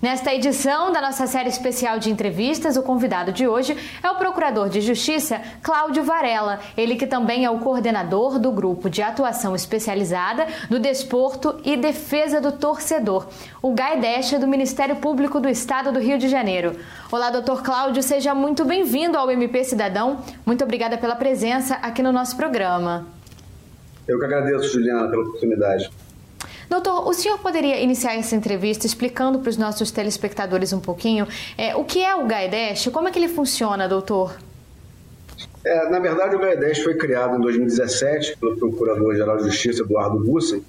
[0.00, 4.68] Nesta edição da nossa série especial de entrevistas, o convidado de hoje é o Procurador
[4.68, 10.46] de Justiça Cláudio Varela, ele que também é o coordenador do Grupo de Atuação Especializada
[10.70, 13.26] do Desporto e Defesa do Torcedor,
[13.60, 16.76] o GAEDEST do Ministério Público do Estado do Rio de Janeiro.
[17.10, 20.20] Olá, doutor Cláudio, seja muito bem-vindo ao MP Cidadão.
[20.46, 23.04] Muito obrigada pela presença aqui no nosso programa.
[24.06, 25.90] Eu que agradeço, Juliana, pela oportunidade.
[26.68, 31.26] Doutor, o senhor poderia iniciar essa entrevista explicando para os nossos telespectadores um pouquinho
[31.56, 34.36] é, o que é o GAEDEST, como é que ele funciona, doutor?
[35.64, 40.62] É, na verdade, o GAEDEST foi criado em 2017 pelo Procurador-Geral de Justiça, Eduardo Bussen,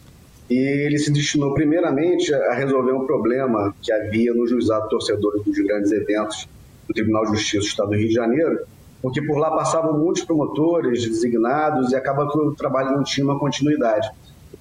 [0.50, 5.58] e ele se destinou primeiramente a resolver um problema que havia no juizado torcedor dos
[5.60, 6.48] grandes eventos
[6.88, 8.60] do Tribunal de Justiça do Estado do Rio de Janeiro,
[9.02, 13.38] porque por lá passavam muitos promotores designados e acaba que o trabalho não tinha uma
[13.38, 14.10] continuidade.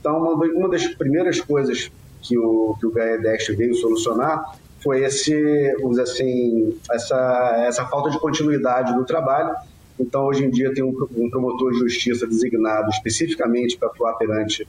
[0.00, 1.90] Então, uma, uma das primeiras coisas
[2.22, 8.18] que o, que o GAEDEST veio solucionar foi esse, vamos assim, essa, essa falta de
[8.18, 9.54] continuidade do trabalho.
[9.98, 14.66] Então, hoje em dia, tem um, um promotor de justiça designado especificamente para atuar perante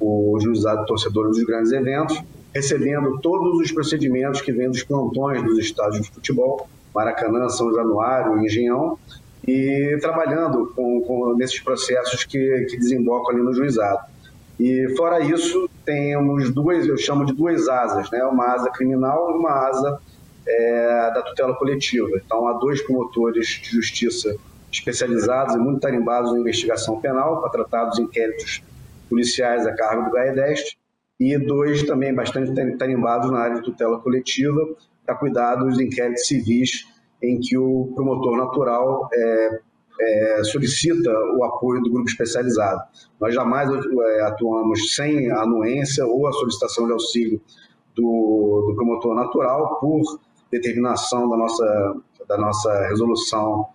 [0.00, 2.20] o juizado torcedor dos grandes eventos,
[2.52, 8.38] recebendo todos os procedimentos que vêm dos plantões dos estádios de futebol, Maracanã, São Januário,
[8.38, 8.98] Engenhão,
[9.46, 14.13] e trabalhando com, com nesses processos que, que desembocam ali no juizado.
[14.58, 18.22] E fora isso, temos duas, eu chamo de duas asas, né?
[18.24, 20.00] uma asa criminal e uma asa
[20.46, 22.10] é, da tutela coletiva.
[22.24, 24.36] Então, há dois promotores de justiça
[24.70, 28.62] especializados e muito tarimbados em investigação penal para tratar dos inquéritos
[29.08, 30.76] policiais a cargo do GAEDEST
[31.18, 34.60] e dois também bastante tarimbados na área de tutela coletiva
[35.06, 36.86] para cuidar dos inquéritos civis
[37.22, 39.60] em que o promotor natural é,
[40.00, 42.80] é, solicita o apoio do grupo especializado.
[43.20, 47.40] Nós jamais é, atuamos sem anuência ou a solicitação de auxílio
[47.94, 50.02] do, do promotor natural por
[50.50, 51.94] determinação da nossa,
[52.28, 53.66] da nossa resolução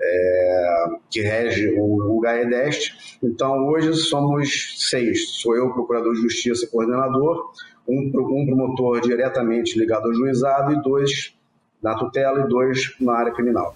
[0.00, 3.18] é, que rege o, o GAEDEST.
[3.22, 5.30] Então, hoje somos seis.
[5.40, 7.52] Sou eu, procurador de justiça coordenador,
[7.88, 11.34] um, um promotor diretamente ligado ao juizado e dois
[11.82, 13.74] na tutela e dois na área criminal.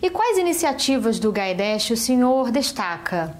[0.00, 3.36] E quais iniciativas do GAEDEST o senhor destaca?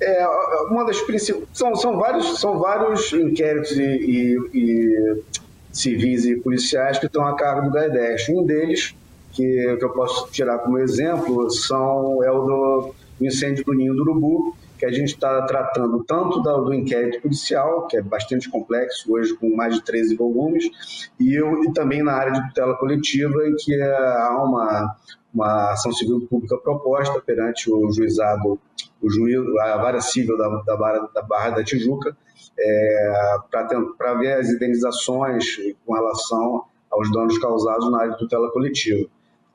[0.00, 0.26] É,
[0.70, 1.46] uma das principais.
[1.52, 5.22] São, são, vários, são vários inquéritos e, e, e
[5.72, 8.32] civis e policiais que estão a cargo do GAEDEST.
[8.32, 8.94] Um deles,
[9.32, 13.94] que, que eu posso tirar como exemplo, são, é o do, do incêndio do Ninho
[13.94, 19.12] do Urubu, que a gente está tratando tanto do inquérito policial, que é bastante complexo,
[19.12, 23.46] hoje com mais de 13 volumes, e, eu, e também na área de tutela coletiva,
[23.46, 24.96] em que há uma,
[25.32, 28.58] uma ação civil pública proposta perante o juizado,
[29.00, 32.16] o juiz, a vara civil da, da, Barra, da Barra da Tijuca,
[32.58, 33.36] é,
[33.98, 35.44] para ver as indenizações
[35.84, 39.08] com relação aos danos causados na área de tutela coletiva.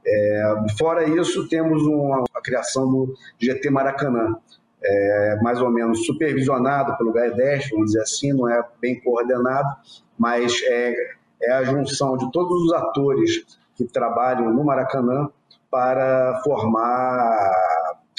[0.05, 4.35] É, fora isso, temos uma, a criação do GT Maracanã,
[4.81, 9.67] é, mais ou menos supervisionado pelo GAEDEST, vamos dizer assim, não é bem coordenado,
[10.17, 10.95] mas é,
[11.41, 13.45] é a junção de todos os atores
[13.75, 15.29] que trabalham no Maracanã
[15.69, 17.51] para formar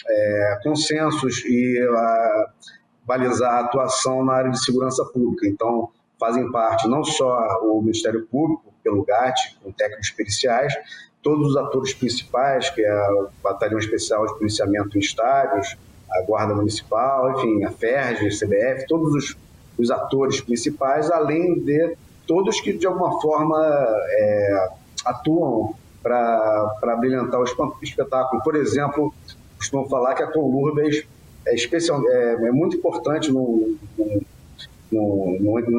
[0.08, 2.50] é, consensos e a,
[3.04, 5.46] balizar a atuação na área de segurança pública.
[5.46, 10.74] Então, fazem parte não só o Ministério Público, pelo GAT, com técnicos periciais,
[11.22, 15.76] todos os atores principais, que é a Batalhão Especial de Policiamento em Estádios,
[16.10, 19.36] a Guarda Municipal, enfim, a FERJ, a CBF, todos os,
[19.78, 24.68] os atores principais, além de todos que de alguma forma é,
[25.04, 27.44] atuam para brilhantar o
[27.82, 28.42] espetáculo.
[28.42, 29.12] Por exemplo,
[29.58, 31.04] costumam falar que a Conlurbes
[31.46, 33.76] é, especial, é, é muito importante num,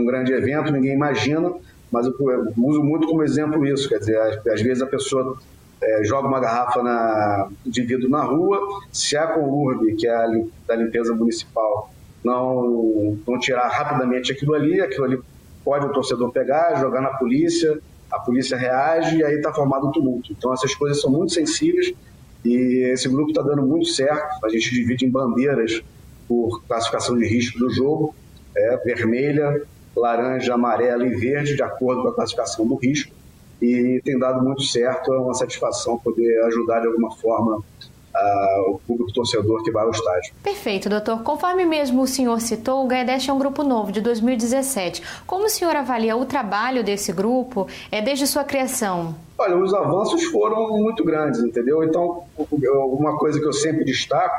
[0.05, 1.53] grande evento, ninguém imagina,
[1.91, 5.37] mas eu, eu uso muito como exemplo isso, quer dizer, às, às vezes a pessoa
[5.81, 8.59] é, joga uma garrafa na, de vidro na rua,
[8.91, 10.27] se a Conurb, que é a
[10.67, 11.91] da limpeza municipal,
[12.23, 15.19] não, não tirar rapidamente aquilo ali, aquilo ali
[15.63, 17.79] pode o torcedor pegar, jogar na polícia,
[18.11, 20.31] a polícia reage e aí está formado um tumulto.
[20.31, 21.93] Então essas coisas são muito sensíveis
[22.43, 24.45] e esse grupo está dando muito certo.
[24.45, 25.81] A gente divide em bandeiras
[26.27, 28.13] por classificação de risco do jogo,
[28.55, 29.63] é, vermelha,
[29.95, 33.13] laranja, amarela e verde, de acordo com a classificação do risco
[33.61, 38.79] e tem dado muito certo, é uma satisfação poder ajudar de alguma forma uh, o
[38.79, 40.33] público torcedor que vai ao estádio.
[40.41, 41.21] Perfeito, doutor.
[41.21, 45.03] Conforme mesmo o senhor citou, o Gaedeste é um grupo novo, de 2017.
[45.27, 49.15] Como o senhor avalia o trabalho desse grupo é, desde sua criação?
[49.37, 51.83] Olha, os avanços foram muito grandes, entendeu?
[51.83, 54.35] Então, uma coisa que eu sempre destaco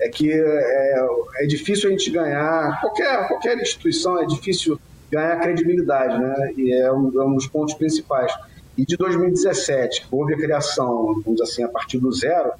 [0.00, 1.06] é que é,
[1.36, 4.78] é difícil a gente ganhar, qualquer, qualquer instituição é difícil
[5.14, 6.52] ganhar credibilidade, né?
[6.56, 8.32] E é um, é um dos pontos principais.
[8.76, 12.50] E de 2017, houve a criação, vamos assim, a partir do zero,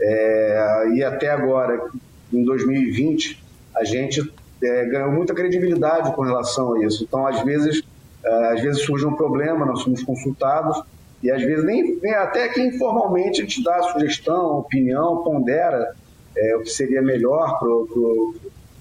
[0.00, 1.90] é, e até agora,
[2.32, 3.42] em 2020,
[3.74, 4.20] a gente
[4.62, 7.04] é, ganhou muita credibilidade com relação a isso.
[7.04, 7.82] Então, às vezes,
[8.24, 10.82] é, às vezes surge um problema, nós somos consultados,
[11.22, 15.94] e às vezes nem, nem até que informalmente a gente dá sugestão, opinião, pondera
[16.36, 17.68] é, o que seria melhor para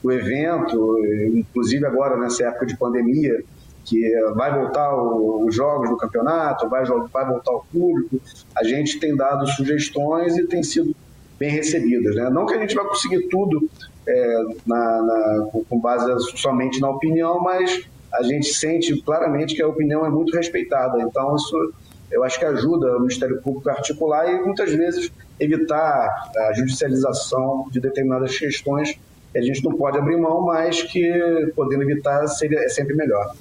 [0.04, 0.98] o evento,
[1.34, 3.44] inclusive agora nessa época de pandemia,
[3.86, 4.02] que
[4.36, 8.22] vai voltar os jogos do campeonato, vai, vai voltar o público.
[8.56, 10.96] A gente tem dado sugestões e tem sido
[11.38, 12.16] bem recebidas.
[12.16, 12.30] Né?
[12.30, 13.70] Não que a gente vai conseguir tudo
[14.08, 19.68] é, na, na, com base somente na opinião, mas a gente sente claramente que a
[19.68, 21.02] opinião é muito respeitada.
[21.02, 21.74] Então, isso
[22.12, 27.68] eu acho que ajuda o Ministério Público a articular e muitas vezes evitar a judicialização
[27.72, 29.00] de determinadas questões que
[29.36, 33.34] a gente não pode abrir mão, mas que podendo evitar seria, é sempre melhor.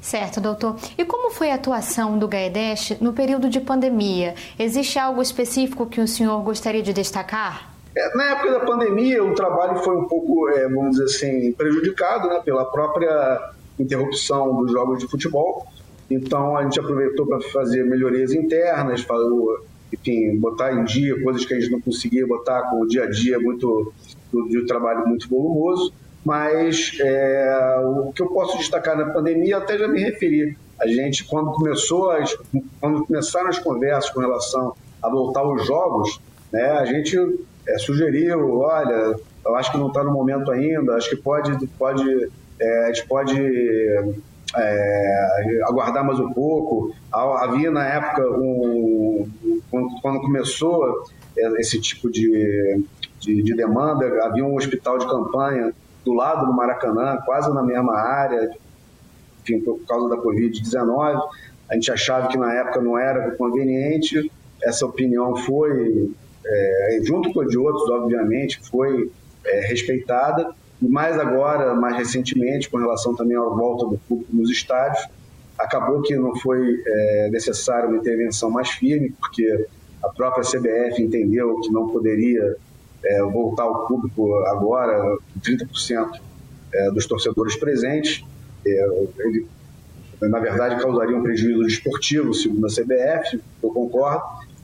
[0.00, 0.76] Certo, doutor.
[0.98, 4.34] E como foi a atuação do GAEDEST no período de pandemia?
[4.58, 7.72] Existe algo específico que o senhor gostaria de destacar?
[7.94, 12.28] É, na época da pandemia, o trabalho foi um pouco, é, vamos dizer assim, prejudicado
[12.28, 15.66] né, pela própria interrupção dos jogos de futebol.
[16.10, 21.54] Então, a gente aproveitou para fazer melhorias internas, falou, enfim, botar em dia coisas que
[21.54, 23.92] a gente não conseguia botar com o dia a dia muito,
[24.32, 25.92] do, trabalho muito volumoso.
[26.24, 30.56] Mas é, o que eu posso destacar na pandemia, até já me referi.
[30.80, 32.36] A gente, quando começou as,
[32.80, 36.20] quando começaram as conversas com relação a voltar aos jogos,
[36.52, 37.16] né, a gente
[37.66, 42.30] é, sugeriu, olha, eu acho que não está no momento ainda, acho que pode, pode,
[42.60, 43.36] é, a gente pode
[44.56, 46.94] é, aguardar mais um pouco.
[47.12, 49.28] Havia na época, um,
[50.00, 51.04] quando, começou
[51.58, 52.84] esse tipo de,
[53.18, 55.72] de, de demanda, havia um hospital de campanha
[56.04, 58.50] do lado do Maracanã, quase na mesma área,
[59.40, 61.20] enfim, por causa da Covid-19.
[61.70, 64.30] A gente achava que na época não era conveniente,
[64.62, 66.10] essa opinião foi,
[66.44, 69.10] é, junto com a de outros, obviamente, foi
[69.44, 75.06] é, respeitada, mais agora, mais recentemente, com relação também à volta do público nos estádios,
[75.62, 79.66] acabou que não foi é, necessária uma intervenção mais firme, porque
[80.02, 82.56] a própria CBF entendeu que não poderia
[83.04, 86.20] é, voltar ao público agora, 30%
[86.72, 88.24] é, dos torcedores presentes.
[88.66, 88.86] É,
[89.20, 89.46] ele,
[90.20, 94.22] na verdade, causaria um prejuízo desportivo, segundo a CBF, eu concordo,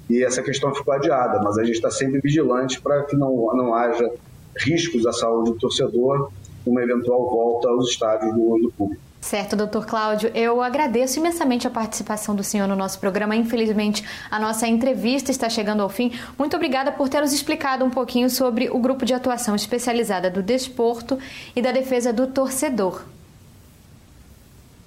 [0.08, 3.74] e essa questão ficou adiada, mas a gente está sempre vigilante para que não, não
[3.74, 4.08] haja
[4.56, 6.30] riscos à saúde do torcedor
[6.64, 9.07] numa eventual volta aos estádios do, do público.
[9.20, 10.30] Certo, doutor Cláudio.
[10.32, 13.34] Eu agradeço imensamente a participação do senhor no nosso programa.
[13.34, 16.12] Infelizmente, a nossa entrevista está chegando ao fim.
[16.38, 20.42] Muito obrigada por ter nos explicado um pouquinho sobre o grupo de atuação especializada do
[20.42, 21.18] desporto
[21.54, 23.02] e da defesa do torcedor.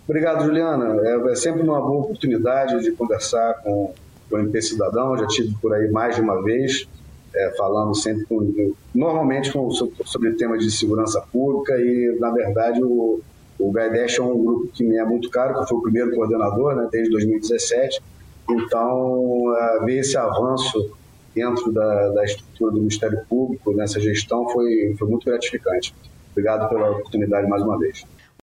[0.07, 0.99] Obrigado, Juliana.
[1.03, 3.93] É, é sempre uma boa oportunidade de conversar com,
[4.29, 5.17] com o MP Cidadão.
[5.17, 6.87] Já tive por aí mais de uma vez.
[7.33, 12.83] É, falando sempre com, normalmente com, sobre, sobre temas de segurança pública e, na verdade,
[12.83, 13.21] o,
[13.61, 16.15] o Gaidesh é um grupo que me é muito caro, que eu fui o primeiro
[16.15, 18.01] coordenador né, desde 2017.
[18.49, 20.91] Então, uh, ver esse avanço
[21.33, 25.93] dentro da, da, estrutura do Ministério Público nessa gestão foi, foi muito gratificante.
[26.31, 28.03] Obrigado pela oportunidade mais uma vez.